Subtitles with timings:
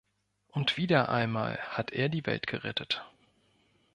[0.47, 3.05] Und wieder einmal hat er die Welt gerettet.